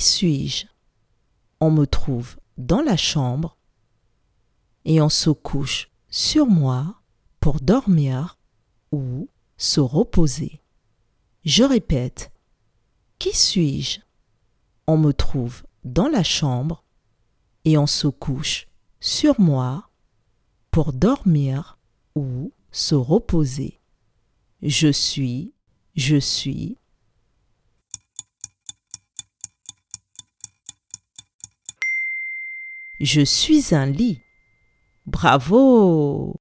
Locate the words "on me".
1.60-1.86, 14.86-15.12